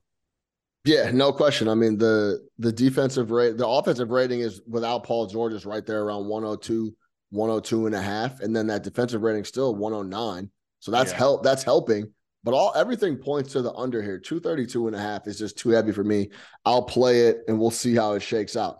Yeah, 0.83 1.11
no 1.11 1.31
question. 1.31 1.67
I 1.67 1.75
mean, 1.75 1.97
the 1.97 2.47
the 2.57 2.71
defensive 2.71 3.29
rate, 3.29 3.57
the 3.57 3.67
offensive 3.67 4.09
rating 4.09 4.39
is 4.39 4.61
without 4.67 5.03
Paul 5.03 5.27
George 5.27 5.53
is 5.53 5.65
right 5.65 5.85
there 5.85 6.01
around 6.01 6.27
102, 6.27 6.95
102 7.29 7.85
and 7.85 7.95
a 7.95 8.01
half. 8.01 8.39
And 8.39 8.55
then 8.55 8.67
that 8.67 8.83
defensive 8.83 9.21
rating 9.21 9.43
still 9.43 9.75
109. 9.75 10.49
So 10.79 10.91
that's 10.91 11.11
yeah. 11.11 11.17
help 11.17 11.43
that's 11.43 11.63
helping. 11.63 12.11
But 12.43 12.55
all 12.55 12.73
everything 12.75 13.17
points 13.17 13.51
to 13.51 13.61
the 13.61 13.71
under 13.73 14.01
here. 14.01 14.17
232 14.17 14.87
and 14.87 14.95
a 14.95 14.99
half 14.99 15.27
is 15.27 15.37
just 15.37 15.57
too 15.57 15.69
heavy 15.69 15.91
for 15.91 16.03
me. 16.03 16.29
I'll 16.65 16.83
play 16.83 17.27
it 17.27 17.41
and 17.47 17.59
we'll 17.59 17.69
see 17.69 17.95
how 17.95 18.13
it 18.13 18.23
shakes 18.23 18.55
out. 18.55 18.79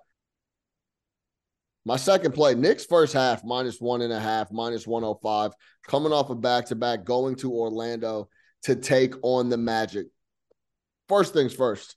My 1.85 1.95
second 1.95 2.33
play, 2.33 2.53
Knicks 2.53 2.85
first 2.85 3.13
half 3.13 3.43
minus 3.43 3.81
one 3.81 4.01
and 4.01 4.13
a 4.13 4.19
half, 4.19 4.51
minus 4.51 4.85
105, 4.85 5.51
coming 5.87 6.13
off 6.13 6.29
a 6.29 6.35
back 6.35 6.65
to 6.67 6.75
back, 6.75 7.05
going 7.05 7.35
to 7.37 7.51
Orlando 7.51 8.29
to 8.63 8.75
take 8.75 9.15
on 9.23 9.49
the 9.49 9.57
Magic. 9.57 10.07
First 11.07 11.33
things 11.33 11.53
first, 11.53 11.95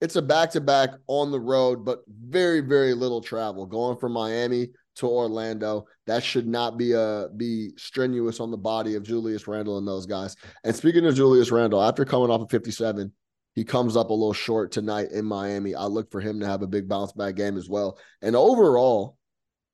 it's 0.00 0.16
a 0.16 0.22
back 0.22 0.50
to 0.52 0.60
back 0.60 0.90
on 1.06 1.30
the 1.30 1.40
road, 1.40 1.84
but 1.84 2.00
very, 2.08 2.60
very 2.60 2.94
little 2.94 3.20
travel 3.20 3.66
going 3.66 3.96
from 3.98 4.12
Miami 4.12 4.70
to 4.96 5.06
Orlando. 5.06 5.86
That 6.06 6.24
should 6.24 6.48
not 6.48 6.76
be 6.76 6.92
a 6.92 7.28
be 7.36 7.70
strenuous 7.76 8.40
on 8.40 8.50
the 8.50 8.56
body 8.56 8.96
of 8.96 9.02
Julius 9.02 9.46
Randle 9.46 9.78
and 9.78 9.86
those 9.86 10.06
guys. 10.06 10.36
And 10.64 10.74
speaking 10.74 11.06
of 11.06 11.14
Julius 11.14 11.50
Randle, 11.52 11.82
after 11.82 12.04
coming 12.04 12.30
off 12.30 12.40
of 12.40 12.50
57, 12.50 13.12
he 13.60 13.64
comes 13.64 13.94
up 13.94 14.08
a 14.08 14.14
little 14.14 14.32
short 14.32 14.72
tonight 14.72 15.10
in 15.12 15.26
Miami. 15.26 15.74
I 15.74 15.84
look 15.84 16.10
for 16.10 16.18
him 16.18 16.40
to 16.40 16.46
have 16.46 16.62
a 16.62 16.66
big 16.66 16.88
bounce 16.88 17.12
back 17.12 17.34
game 17.34 17.58
as 17.58 17.68
well. 17.68 17.98
And 18.22 18.34
overall, 18.34 19.18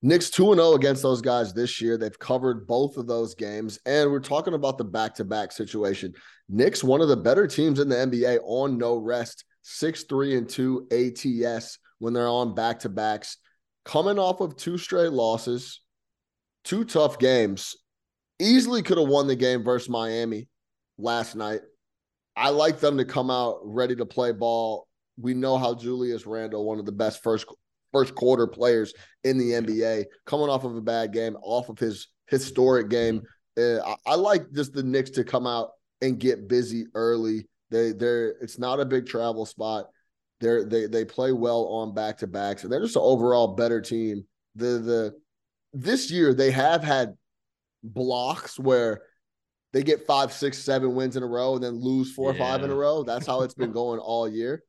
Knicks 0.02 0.28
2 0.30 0.56
0 0.56 0.72
against 0.72 1.04
those 1.04 1.22
guys 1.22 1.54
this 1.54 1.80
year. 1.80 1.96
They've 1.96 2.18
covered 2.18 2.66
both 2.66 2.96
of 2.96 3.06
those 3.06 3.36
games. 3.36 3.78
And 3.86 4.10
we're 4.10 4.18
talking 4.18 4.54
about 4.54 4.76
the 4.76 4.82
back 4.82 5.14
to 5.14 5.24
back 5.24 5.52
situation. 5.52 6.14
Knicks, 6.48 6.82
one 6.82 7.00
of 7.00 7.06
the 7.06 7.16
better 7.16 7.46
teams 7.46 7.78
in 7.78 7.88
the 7.88 7.94
NBA 7.94 8.40
on 8.42 8.76
no 8.76 8.96
rest, 8.96 9.44
6 9.62 10.02
3 10.02 10.36
and 10.36 10.48
2 10.48 10.88
ATS 10.90 11.78
when 12.00 12.12
they're 12.12 12.26
on 12.26 12.56
back 12.56 12.80
to 12.80 12.88
backs, 12.88 13.36
coming 13.84 14.18
off 14.18 14.40
of 14.40 14.56
two 14.56 14.78
straight 14.78 15.12
losses 15.12 15.80
two 16.64 16.84
tough 16.84 17.20
games. 17.20 17.76
Easily 18.40 18.82
could 18.82 18.98
have 18.98 19.06
won 19.06 19.28
the 19.28 19.36
game 19.36 19.62
versus 19.62 19.88
Miami 19.88 20.48
last 20.98 21.36
night. 21.36 21.60
I 22.36 22.50
like 22.50 22.80
them 22.80 22.98
to 22.98 23.04
come 23.04 23.30
out 23.30 23.60
ready 23.64 23.96
to 23.96 24.06
play 24.06 24.32
ball. 24.32 24.86
We 25.18 25.32
know 25.32 25.56
how 25.56 25.74
Julius 25.74 26.26
Randle, 26.26 26.66
one 26.66 26.78
of 26.78 26.84
the 26.84 26.92
best 26.92 27.22
first 27.22 27.46
first 27.92 28.14
quarter 28.14 28.46
players 28.46 28.92
in 29.24 29.38
the 29.38 29.52
NBA, 29.52 30.04
coming 30.26 30.50
off 30.50 30.64
of 30.64 30.76
a 30.76 30.82
bad 30.82 31.12
game, 31.12 31.36
off 31.42 31.70
of 31.70 31.78
his 31.78 32.08
historic 32.26 32.90
game. 32.90 33.22
Uh, 33.58 33.78
I, 33.80 33.96
I, 34.06 34.14
like 34.16 34.52
just 34.52 34.74
the 34.74 34.82
Knicks 34.82 35.10
to 35.10 35.24
come 35.24 35.46
out 35.46 35.70
and 36.02 36.18
get 36.18 36.46
busy 36.48 36.86
early. 36.94 37.46
They 37.70 37.92
they're 37.92 38.34
it's 38.42 38.58
not 38.58 38.80
a 38.80 38.84
big 38.84 39.06
travel 39.06 39.46
spot. 39.46 39.86
They're 40.40 40.64
they 40.64 40.86
they 40.86 41.06
play 41.06 41.32
well 41.32 41.64
on 41.68 41.94
back 41.94 42.18
to 42.18 42.26
backs, 42.26 42.62
and 42.62 42.72
they're 42.72 42.80
just 42.82 42.96
an 42.96 43.02
overall 43.02 43.54
better 43.54 43.80
team. 43.80 44.26
The 44.56 44.78
the 44.78 45.14
this 45.72 46.10
year 46.10 46.34
they 46.34 46.50
have 46.50 46.84
had 46.84 47.14
blocks 47.82 48.58
where 48.58 49.02
they 49.76 49.82
get 49.82 50.06
five, 50.06 50.32
six, 50.32 50.56
seven 50.56 50.94
wins 50.94 51.18
in 51.18 51.22
a 51.22 51.26
row 51.26 51.56
and 51.56 51.62
then 51.62 51.78
lose 51.78 52.10
four 52.10 52.32
yeah. 52.32 52.36
or 52.36 52.38
five 52.38 52.64
in 52.64 52.70
a 52.70 52.74
row. 52.74 53.02
That's 53.02 53.26
how 53.26 53.42
it's 53.42 53.52
been 53.52 53.72
going 53.74 54.00
all 54.00 54.26
year. 54.26 54.64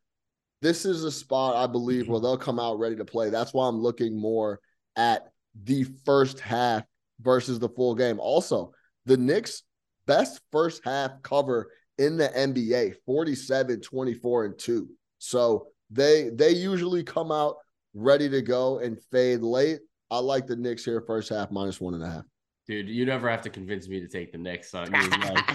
This 0.61 0.83
is 0.83 1.05
a 1.05 1.11
spot 1.13 1.55
I 1.55 1.65
believe 1.65 2.09
where 2.09 2.19
they'll 2.19 2.37
come 2.37 2.59
out 2.59 2.77
ready 2.77 2.97
to 2.97 3.05
play. 3.05 3.29
That's 3.29 3.53
why 3.53 3.69
I'm 3.69 3.79
looking 3.79 4.19
more 4.19 4.59
at 4.97 5.31
the 5.63 5.85
first 6.03 6.41
half 6.41 6.83
versus 7.21 7.57
the 7.57 7.69
full 7.69 7.95
game. 7.95 8.19
Also, 8.19 8.73
the 9.05 9.15
Knicks 9.15 9.63
best 10.07 10.41
first 10.51 10.81
half 10.83 11.11
cover 11.23 11.71
in 11.97 12.17
the 12.17 12.27
NBA, 12.27 12.95
47, 13.05 13.79
24, 13.79 14.43
and 14.43 14.59
2. 14.59 14.89
So 15.19 15.67
they 15.89 16.31
they 16.33 16.49
usually 16.49 17.05
come 17.05 17.31
out 17.31 17.55
ready 17.93 18.27
to 18.27 18.41
go 18.41 18.79
and 18.79 19.01
fade 19.09 19.39
late. 19.39 19.79
I 20.11 20.19
like 20.19 20.47
the 20.47 20.57
Knicks 20.57 20.83
here 20.83 20.99
first 20.99 21.29
half 21.29 21.49
minus 21.49 21.79
one 21.79 21.93
and 21.93 22.03
a 22.03 22.09
half. 22.09 22.25
Dude, 22.67 22.89
you 22.89 23.05
never 23.05 23.29
have 23.29 23.41
to 23.43 23.49
convince 23.49 23.87
me 23.87 24.01
to 24.01 24.09
take 24.09 24.33
the 24.33 24.37
Knicks. 24.37 24.75
I, 24.75 24.89
mean, 24.89 25.09
like, 25.21 25.49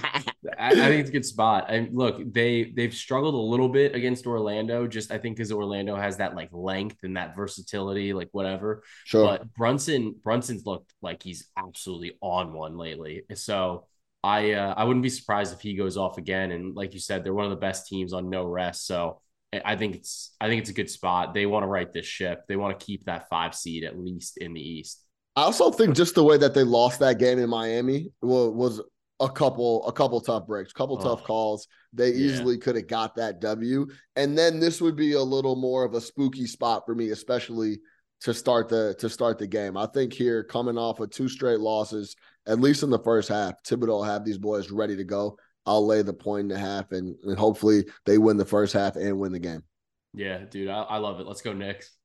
I, 0.58 0.68
I, 0.68 0.74
think 0.74 1.00
it's 1.00 1.10
a 1.10 1.12
good 1.12 1.26
spot. 1.26 1.66
And 1.68 1.94
look, 1.94 2.20
they 2.32 2.72
they've 2.74 2.94
struggled 2.94 3.34
a 3.34 3.38
little 3.38 3.68
bit 3.68 3.94
against 3.94 4.26
Orlando. 4.26 4.86
Just 4.86 5.12
I 5.12 5.18
think 5.18 5.36
because 5.36 5.52
Orlando 5.52 5.94
has 5.94 6.16
that 6.16 6.34
like 6.34 6.48
length 6.52 6.96
and 7.02 7.16
that 7.18 7.36
versatility, 7.36 8.14
like 8.14 8.30
whatever. 8.32 8.82
Sure. 9.04 9.26
But 9.26 9.52
Brunson 9.52 10.14
Brunson's 10.22 10.64
looked 10.64 10.94
like 11.02 11.22
he's 11.22 11.50
absolutely 11.56 12.16
on 12.22 12.54
one 12.54 12.78
lately. 12.78 13.24
So 13.34 13.86
I 14.24 14.52
uh, 14.52 14.72
I 14.74 14.84
wouldn't 14.84 15.02
be 15.02 15.10
surprised 15.10 15.52
if 15.52 15.60
he 15.60 15.74
goes 15.74 15.98
off 15.98 16.16
again. 16.16 16.50
And 16.50 16.74
like 16.74 16.94
you 16.94 17.00
said, 17.00 17.24
they're 17.24 17.34
one 17.34 17.44
of 17.44 17.50
the 17.50 17.56
best 17.56 17.88
teams 17.88 18.14
on 18.14 18.30
no 18.30 18.44
rest. 18.44 18.86
So 18.86 19.20
I 19.64 19.76
think 19.76 19.96
it's 19.96 20.34
I 20.40 20.48
think 20.48 20.62
it's 20.62 20.70
a 20.70 20.74
good 20.74 20.88
spot. 20.88 21.34
They 21.34 21.44
want 21.44 21.64
to 21.64 21.66
right 21.66 21.92
this 21.92 22.06
ship. 22.06 22.44
They 22.48 22.56
want 22.56 22.78
to 22.78 22.86
keep 22.86 23.04
that 23.04 23.28
five 23.28 23.54
seed 23.54 23.84
at 23.84 23.98
least 23.98 24.38
in 24.38 24.54
the 24.54 24.66
East. 24.66 25.04
I 25.34 25.42
also 25.42 25.70
think 25.70 25.96
just 25.96 26.14
the 26.14 26.24
way 26.24 26.36
that 26.36 26.54
they 26.54 26.62
lost 26.62 27.00
that 27.00 27.18
game 27.18 27.38
in 27.38 27.48
Miami 27.48 28.10
was, 28.20 28.50
was 28.50 28.80
a 29.20 29.28
couple 29.30 29.86
a 29.86 29.92
couple 29.92 30.20
tough 30.20 30.46
breaks, 30.46 30.72
couple 30.72 30.98
oh, 31.00 31.02
tough 31.02 31.24
calls. 31.24 31.68
They 31.92 32.10
easily 32.10 32.56
yeah. 32.56 32.60
could 32.60 32.76
have 32.76 32.88
got 32.88 33.14
that 33.16 33.40
W. 33.40 33.86
And 34.16 34.36
then 34.36 34.60
this 34.60 34.80
would 34.80 34.96
be 34.96 35.12
a 35.12 35.22
little 35.22 35.56
more 35.56 35.84
of 35.84 35.94
a 35.94 36.00
spooky 36.00 36.46
spot 36.46 36.82
for 36.84 36.94
me, 36.94 37.10
especially 37.10 37.80
to 38.22 38.34
start 38.34 38.68
the 38.68 38.94
to 38.98 39.08
start 39.08 39.38
the 39.38 39.46
game. 39.46 39.76
I 39.76 39.86
think 39.86 40.12
here 40.12 40.42
coming 40.44 40.76
off 40.76 41.00
of 41.00 41.10
two 41.10 41.28
straight 41.28 41.60
losses, 41.60 42.16
at 42.46 42.60
least 42.60 42.82
in 42.82 42.90
the 42.90 42.98
first 42.98 43.28
half, 43.28 43.54
Thibodeau 43.62 44.04
have 44.04 44.24
these 44.24 44.38
boys 44.38 44.70
ready 44.70 44.96
to 44.96 45.04
go. 45.04 45.38
I'll 45.64 45.86
lay 45.86 46.02
the 46.02 46.12
point 46.12 46.50
and 46.50 46.52
a 46.52 46.58
half, 46.58 46.90
and, 46.90 47.16
and 47.22 47.38
hopefully 47.38 47.84
they 48.04 48.18
win 48.18 48.36
the 48.36 48.44
first 48.44 48.72
half 48.72 48.96
and 48.96 49.18
win 49.18 49.30
the 49.30 49.38
game. 49.38 49.62
Yeah, 50.12 50.38
dude, 50.38 50.68
I, 50.68 50.82
I 50.82 50.96
love 50.98 51.20
it. 51.20 51.26
Let's 51.26 51.40
go 51.40 51.52
Knicks. 51.52 51.96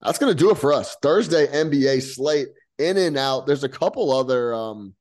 That's 0.00 0.18
gonna 0.18 0.34
do 0.34 0.50
it 0.50 0.58
for 0.58 0.72
us. 0.72 0.96
Thursday 1.02 1.46
NBA 1.46 2.02
slate 2.02 2.48
in 2.78 2.96
and 2.96 3.16
out. 3.16 3.46
There's 3.46 3.64
a 3.64 3.68
couple 3.68 4.12
other 4.12 4.54
um 4.54 4.94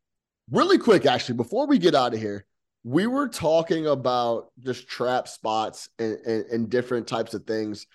really 0.51 0.77
quick 0.77 1.05
actually 1.05 1.35
before 1.35 1.67
we 1.67 1.77
get 1.77 1.95
out 1.95 2.13
of 2.13 2.19
here. 2.19 2.45
We 2.83 3.07
were 3.07 3.29
talking 3.29 3.87
about 3.87 4.47
just 4.59 4.89
trap 4.89 5.29
spots 5.29 5.87
and, 5.99 6.17
and, 6.25 6.45
and 6.47 6.69
different 6.69 7.07
types 7.07 7.33
of 7.33 7.45
things. 7.45 7.87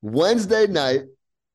Wednesday 0.00 0.66
night, 0.66 1.02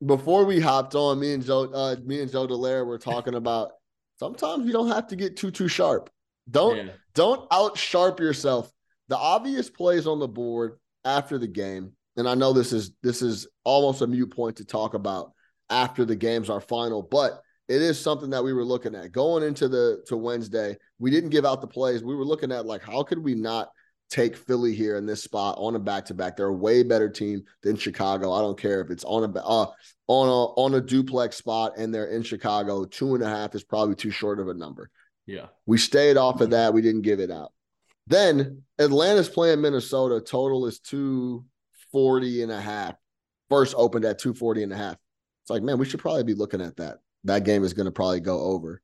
before 0.05 0.45
we 0.45 0.59
hopped 0.59 0.93
on, 0.93 1.19
me 1.19 1.33
and 1.33 1.43
Joe, 1.43 1.71
uh, 1.73 1.95
me 2.05 2.21
and 2.21 2.31
Joe 2.31 2.47
Dellera 2.47 2.85
were 2.85 2.99
talking 2.99 3.33
about 3.33 3.71
sometimes 4.19 4.65
you 4.65 4.71
don't 4.71 4.89
have 4.89 5.07
to 5.07 5.15
get 5.15 5.37
too 5.37 5.51
too 5.51 5.67
sharp. 5.67 6.09
Don't 6.49 6.77
yeah. 6.77 6.91
don't 7.13 7.47
out 7.51 7.77
sharp 7.77 8.19
yourself. 8.19 8.71
The 9.07 9.17
obvious 9.17 9.69
plays 9.69 10.05
on 10.05 10.19
the 10.19 10.27
board 10.27 10.77
after 11.03 11.37
the 11.37 11.47
game, 11.47 11.93
and 12.17 12.27
I 12.27 12.35
know 12.35 12.53
this 12.53 12.71
is 12.71 12.91
this 13.01 13.21
is 13.21 13.47
almost 13.63 14.01
a 14.01 14.07
mute 14.07 14.31
point 14.31 14.57
to 14.57 14.65
talk 14.65 14.93
about 14.93 15.31
after 15.69 16.05
the 16.05 16.15
games 16.15 16.49
are 16.49 16.61
final, 16.61 17.01
but 17.01 17.41
it 17.67 17.81
is 17.81 17.99
something 17.99 18.29
that 18.29 18.43
we 18.43 18.53
were 18.53 18.63
looking 18.63 18.95
at 18.95 19.11
going 19.11 19.43
into 19.43 19.67
the 19.67 20.03
to 20.07 20.17
Wednesday. 20.17 20.77
We 20.99 21.09
didn't 21.09 21.31
give 21.31 21.45
out 21.45 21.61
the 21.61 21.67
plays. 21.67 22.03
We 22.03 22.15
were 22.15 22.25
looking 22.25 22.51
at 22.51 22.65
like 22.65 22.83
how 22.83 23.03
could 23.03 23.19
we 23.19 23.33
not 23.33 23.69
take 24.09 24.37
Philly 24.37 24.73
here 24.73 24.97
in 24.97 25.05
this 25.05 25.23
spot 25.23 25.55
on 25.57 25.75
a 25.75 25.79
back 25.79 26.05
to 26.05 26.13
back. 26.13 26.37
They're 26.37 26.47
a 26.47 26.53
way 26.53 26.83
better 26.83 27.09
team 27.09 27.43
than 27.63 27.75
Chicago. 27.75 28.31
I 28.31 28.41
don't 28.41 28.59
care 28.59 28.81
if 28.81 28.91
it's 28.91 29.03
on 29.03 29.23
a 29.23 29.39
uh, 29.39 29.67
on 30.07 30.27
a 30.27 30.45
on 30.61 30.75
a 30.75 30.81
duplex 30.81 31.37
spot 31.37 31.73
and 31.77 31.93
they're 31.93 32.11
in 32.11 32.23
Chicago. 32.23 32.85
Two 32.85 33.15
and 33.15 33.23
a 33.23 33.29
half 33.29 33.55
is 33.55 33.63
probably 33.63 33.95
too 33.95 34.11
short 34.11 34.39
of 34.39 34.47
a 34.47 34.53
number. 34.53 34.89
Yeah, 35.25 35.47
we 35.65 35.77
stayed 35.77 36.17
off 36.17 36.41
of 36.41 36.51
that. 36.51 36.73
We 36.73 36.81
didn't 36.81 37.01
give 37.01 37.19
it 37.19 37.31
out. 37.31 37.51
Then 38.07 38.61
Atlanta's 38.77 39.29
playing 39.29 39.61
Minnesota. 39.61 40.21
Total 40.21 40.67
is 40.67 40.79
240 40.79 42.43
and 42.43 42.51
a 42.51 42.61
half. 42.61 42.95
First 43.49 43.73
opened 43.75 44.05
at 44.05 44.19
240 44.19 44.63
and 44.63 44.73
a 44.73 44.77
half. 44.77 44.97
It's 45.41 45.49
like, 45.49 45.63
man, 45.63 45.79
we 45.79 45.85
should 45.85 45.99
probably 45.99 46.23
be 46.23 46.35
looking 46.35 46.61
at 46.61 46.77
that 46.77 46.99
that 47.25 47.43
game 47.43 47.63
is 47.63 47.73
going 47.73 47.85
to 47.85 47.91
probably 47.91 48.19
go 48.19 48.39
over. 48.39 48.81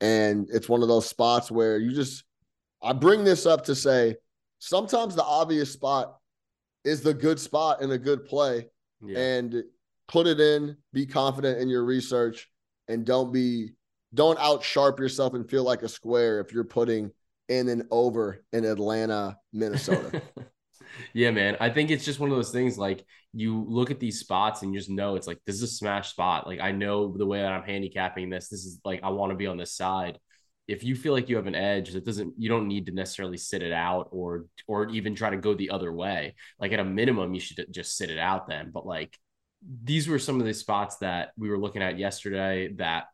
And 0.00 0.48
it's 0.52 0.68
one 0.68 0.82
of 0.82 0.88
those 0.88 1.08
spots 1.08 1.50
where 1.50 1.78
you 1.78 1.92
just, 1.92 2.24
I 2.82 2.92
bring 2.92 3.24
this 3.24 3.46
up 3.46 3.64
to 3.64 3.74
say 3.74 4.16
sometimes 4.58 5.14
the 5.14 5.24
obvious 5.24 5.72
spot 5.72 6.18
is 6.84 7.00
the 7.00 7.14
good 7.14 7.40
spot 7.40 7.80
and 7.80 7.90
a 7.92 7.98
good 7.98 8.26
play. 8.26 8.68
Yeah. 9.00 9.18
And 9.18 9.64
put 10.08 10.26
it 10.26 10.40
in, 10.40 10.76
be 10.92 11.06
confident 11.06 11.60
in 11.60 11.68
your 11.68 11.84
research, 11.84 12.50
and 12.88 13.04
don't 13.04 13.32
be, 13.32 13.70
don't 14.12 14.38
out 14.38 14.62
sharp 14.62 14.98
yourself 14.98 15.34
and 15.34 15.48
feel 15.48 15.64
like 15.64 15.82
a 15.82 15.88
square 15.88 16.40
if 16.40 16.52
you're 16.52 16.64
putting 16.64 17.10
in 17.48 17.68
and 17.68 17.84
over 17.90 18.44
in 18.52 18.64
Atlanta, 18.64 19.38
Minnesota. 19.52 20.22
yeah, 21.12 21.30
man. 21.30 21.56
I 21.60 21.70
think 21.70 21.90
it's 21.90 22.04
just 22.04 22.20
one 22.20 22.30
of 22.30 22.36
those 22.36 22.50
things 22.50 22.78
like 22.78 23.04
you 23.32 23.64
look 23.68 23.90
at 23.90 24.00
these 24.00 24.20
spots 24.20 24.62
and 24.62 24.72
you 24.72 24.78
just 24.78 24.90
know 24.90 25.16
it's 25.16 25.26
like 25.26 25.38
this 25.46 25.56
is 25.56 25.62
a 25.62 25.68
smash 25.68 26.10
spot. 26.10 26.46
Like 26.46 26.60
I 26.60 26.72
know 26.72 27.16
the 27.16 27.26
way 27.26 27.40
that 27.40 27.52
I'm 27.52 27.64
handicapping 27.64 28.30
this. 28.30 28.48
This 28.48 28.64
is 28.64 28.80
like 28.84 29.02
I 29.02 29.10
want 29.10 29.30
to 29.30 29.36
be 29.36 29.46
on 29.46 29.56
this 29.56 29.72
side. 29.72 30.18
If 30.66 30.82
you 30.82 30.96
feel 30.96 31.12
like 31.12 31.28
you 31.28 31.36
have 31.36 31.46
an 31.46 31.54
edge, 31.54 31.92
that 31.92 32.06
doesn't 32.06 32.34
you 32.38 32.48
don't 32.48 32.68
need 32.68 32.86
to 32.86 32.92
necessarily 32.92 33.36
sit 33.36 33.62
it 33.62 33.72
out 33.72 34.08
or 34.12 34.46
or 34.66 34.88
even 34.90 35.14
try 35.14 35.30
to 35.30 35.36
go 35.36 35.54
the 35.54 35.70
other 35.70 35.92
way. 35.92 36.34
Like 36.58 36.72
at 36.72 36.80
a 36.80 36.84
minimum, 36.84 37.34
you 37.34 37.40
should 37.40 37.66
just 37.70 37.96
sit 37.96 38.10
it 38.10 38.18
out 38.18 38.48
then. 38.48 38.70
But 38.72 38.86
like 38.86 39.18
these 39.82 40.08
were 40.08 40.18
some 40.18 40.40
of 40.40 40.46
the 40.46 40.54
spots 40.54 40.96
that 40.98 41.32
we 41.36 41.48
were 41.48 41.58
looking 41.58 41.82
at 41.82 41.98
yesterday 41.98 42.72
that 42.74 43.04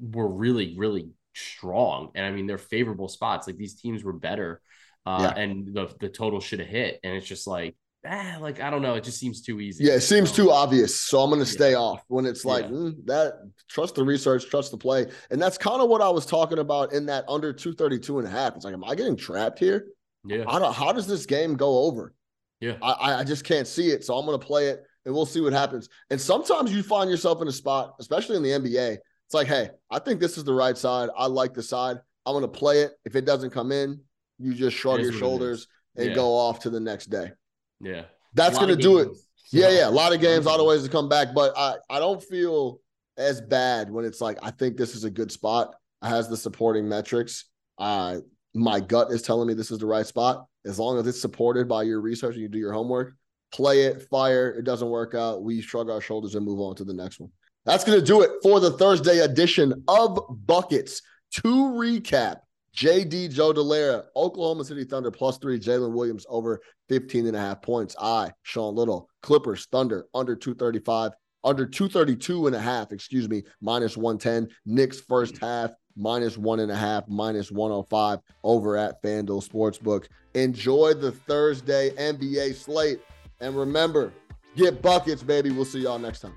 were 0.00 0.28
really, 0.28 0.76
really 0.76 1.10
strong. 1.34 2.10
And 2.14 2.24
I 2.24 2.30
mean, 2.30 2.46
they're 2.46 2.58
favorable 2.58 3.08
spots. 3.08 3.46
Like 3.46 3.56
these 3.56 3.80
teams 3.80 4.04
were 4.04 4.12
better 4.12 4.60
uh, 5.08 5.22
yeah. 5.22 5.42
and 5.42 5.74
the 5.74 5.90
the 6.00 6.08
total 6.08 6.40
should 6.40 6.58
have 6.60 6.68
hit. 6.68 7.00
And 7.02 7.16
it's 7.16 7.26
just 7.26 7.46
like, 7.46 7.74
ah, 8.06 8.36
like 8.40 8.60
I 8.60 8.70
don't 8.70 8.82
know, 8.82 8.94
it 8.94 9.04
just 9.04 9.18
seems 9.18 9.40
too 9.40 9.60
easy. 9.60 9.84
Yeah, 9.84 9.94
it 9.94 10.00
seems 10.00 10.32
too 10.32 10.50
obvious. 10.50 11.00
So 11.00 11.20
I'm 11.20 11.30
going 11.30 11.40
to 11.40 11.46
stay 11.46 11.72
yeah. 11.72 11.78
off 11.78 12.02
when 12.08 12.26
it's 12.26 12.44
like 12.44 12.64
yeah. 12.64 12.70
mm, 12.70 13.06
that. 13.06 13.34
Trust 13.68 13.94
the 13.94 14.04
research, 14.04 14.48
trust 14.48 14.70
the 14.70 14.76
play, 14.76 15.06
and 15.30 15.40
that's 15.40 15.58
kind 15.58 15.80
of 15.80 15.88
what 15.88 16.02
I 16.02 16.08
was 16.10 16.26
talking 16.26 16.58
about 16.58 16.92
in 16.92 17.06
that 17.06 17.24
under 17.28 17.52
232 17.52 18.18
and 18.18 18.28
a 18.28 18.30
half. 18.30 18.54
It's 18.56 18.64
like, 18.64 18.74
am 18.74 18.84
I 18.84 18.94
getting 18.94 19.16
trapped 19.16 19.58
here? 19.58 19.86
Yeah. 20.26 20.44
How, 20.44 20.72
how 20.72 20.92
does 20.92 21.06
this 21.06 21.26
game 21.26 21.54
go 21.54 21.84
over? 21.84 22.14
Yeah, 22.60 22.76
I, 22.82 23.14
I 23.14 23.24
just 23.24 23.44
can't 23.44 23.68
see 23.68 23.90
it. 23.90 24.04
So 24.04 24.16
I'm 24.16 24.26
going 24.26 24.38
to 24.38 24.44
play 24.44 24.68
it, 24.68 24.82
and 25.06 25.14
we'll 25.14 25.26
see 25.26 25.40
what 25.40 25.52
happens. 25.52 25.88
And 26.10 26.20
sometimes 26.20 26.72
you 26.72 26.82
find 26.82 27.08
yourself 27.08 27.40
in 27.40 27.48
a 27.48 27.52
spot, 27.52 27.94
especially 28.00 28.36
in 28.36 28.42
the 28.42 28.50
NBA. 28.50 28.98
It's 29.26 29.34
like, 29.34 29.46
hey, 29.46 29.70
I 29.90 29.98
think 30.00 30.20
this 30.20 30.38
is 30.38 30.44
the 30.44 30.54
right 30.54 30.76
side. 30.76 31.10
I 31.16 31.26
like 31.26 31.54
the 31.54 31.62
side. 31.62 31.98
I'm 32.26 32.32
going 32.32 32.42
to 32.42 32.48
play 32.48 32.82
it. 32.82 32.92
If 33.04 33.14
it 33.14 33.24
doesn't 33.24 33.50
come 33.50 33.72
in, 33.72 34.00
you 34.38 34.54
just 34.54 34.76
shrug 34.76 35.00
your 35.00 35.12
shoulders 35.12 35.66
and 35.96 36.10
yeah. 36.10 36.14
go 36.14 36.34
off 36.34 36.60
to 36.60 36.70
the 36.70 36.80
next 36.80 37.06
day. 37.06 37.32
Yeah. 37.80 38.04
That's 38.34 38.58
going 38.58 38.68
to 38.68 38.76
do 38.76 38.98
it. 38.98 39.08
Yeah, 39.50 39.70
yeah. 39.70 39.88
A 39.88 39.90
lot 39.90 40.14
of 40.14 40.20
games, 40.20 40.46
a 40.46 40.48
lot 40.48 40.60
of 40.60 40.66
ways 40.66 40.82
to 40.84 40.88
come 40.88 41.08
back. 41.08 41.28
But 41.34 41.56
I, 41.56 41.76
I 41.88 41.98
don't 41.98 42.22
feel 42.22 42.80
as 43.16 43.40
bad 43.40 43.90
when 43.90 44.04
it's 44.04 44.20
like, 44.20 44.38
I 44.42 44.50
think 44.50 44.76
this 44.76 44.94
is 44.94 45.04
a 45.04 45.10
good 45.10 45.32
spot. 45.32 45.74
It 46.02 46.08
has 46.08 46.28
the 46.28 46.36
supporting 46.36 46.88
metrics. 46.88 47.46
Uh, 47.78 48.18
my 48.54 48.80
gut 48.80 49.10
is 49.10 49.22
telling 49.22 49.48
me 49.48 49.54
this 49.54 49.70
is 49.70 49.78
the 49.78 49.86
right 49.86 50.06
spot. 50.06 50.46
As 50.64 50.78
long 50.78 50.98
as 50.98 51.06
it's 51.06 51.20
supported 51.20 51.68
by 51.68 51.82
your 51.82 52.00
research 52.00 52.34
and 52.34 52.42
you 52.42 52.48
do 52.48 52.58
your 52.58 52.72
homework, 52.72 53.14
play 53.52 53.84
it, 53.84 54.06
fire. 54.10 54.50
It 54.50 54.64
doesn't 54.64 54.88
work 54.88 55.14
out. 55.14 55.42
We 55.42 55.62
shrug 55.62 55.88
our 55.88 56.00
shoulders 56.00 56.34
and 56.34 56.44
move 56.44 56.60
on 56.60 56.76
to 56.76 56.84
the 56.84 56.94
next 56.94 57.18
one. 57.18 57.30
That's 57.64 57.84
going 57.84 57.98
to 57.98 58.04
do 58.04 58.22
it 58.22 58.30
for 58.42 58.60
the 58.60 58.70
Thursday 58.72 59.18
edition 59.18 59.84
of 59.88 60.18
Buckets. 60.46 61.02
To 61.32 61.42
recap, 61.42 62.40
JD 62.76 63.32
Joe 63.32 63.52
Dellera, 63.52 64.04
Oklahoma 64.14 64.64
City 64.64 64.84
Thunder 64.84 65.10
plus 65.10 65.38
three, 65.38 65.58
Jalen 65.58 65.92
Williams 65.92 66.26
over 66.28 66.60
15 66.88 67.26
and 67.26 67.36
a 67.36 67.40
half 67.40 67.62
points. 67.62 67.96
I, 68.00 68.32
Sean 68.42 68.74
Little, 68.74 69.08
Clippers, 69.22 69.66
Thunder 69.66 70.06
under 70.14 70.36
235, 70.36 71.12
under 71.44 71.66
232 71.66 72.46
and 72.46 72.56
a 72.56 72.60
half, 72.60 72.92
excuse 72.92 73.28
me, 73.28 73.42
minus 73.60 73.96
110. 73.96 74.48
Knicks 74.66 75.00
first 75.00 75.38
half, 75.38 75.70
minus 75.96 76.38
one 76.38 76.60
and 76.60 76.70
a 76.70 76.76
half, 76.76 77.04
minus 77.08 77.50
105 77.50 78.20
over 78.44 78.76
at 78.76 79.02
FanDuel 79.02 79.46
Sportsbook. 79.46 80.06
Enjoy 80.34 80.94
the 80.94 81.12
Thursday 81.12 81.90
NBA 81.90 82.54
slate. 82.54 83.00
And 83.40 83.56
remember, 83.56 84.12
get 84.56 84.82
buckets, 84.82 85.22
baby. 85.22 85.50
We'll 85.50 85.64
see 85.64 85.80
y'all 85.80 85.98
next 85.98 86.20
time. 86.20 86.36